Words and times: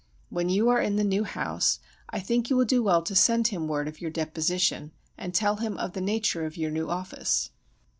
When 0.29 0.49
you 0.49 0.67
are 0.69 0.81
in 0.81 0.95
the 0.95 1.03
new 1.03 1.25
house 1.25 1.77
I 2.09 2.19
think 2.21 2.49
you 2.49 2.57
will 2.57 2.65
do 2.65 2.81
well 2.81 3.03
to 3.03 3.13
send 3.13 3.49
him 3.49 3.67
word 3.67 3.87
of 3.87 4.01
your 4.01 4.09
deposition 4.09 4.93
and 5.15 5.31
tell 5.31 5.57
him 5.57 5.77
of 5.77 5.93
the 5.93 6.01
nature 6.01 6.43
of 6.43 6.57
your 6.57 6.71
new 6.71 6.89
office. 6.89 7.51